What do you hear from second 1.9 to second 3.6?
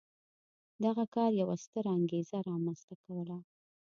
انګېزه رامنځته کوله.